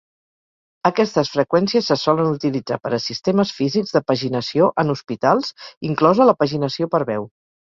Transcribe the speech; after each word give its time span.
Aquestes 0.89 1.29
freqüències 1.33 1.89
se 1.91 1.97
solen 2.03 2.31
utilitzar 2.37 2.79
per 2.87 2.93
a 2.97 3.01
sistemes 3.09 3.53
físics 3.59 3.93
de 3.99 4.03
paginació 4.13 4.73
en 4.85 4.95
hospitals, 4.97 5.55
inclosa 5.93 6.29
la 6.31 6.37
paginació 6.41 6.91
per 6.97 7.07
veu. 7.13 7.31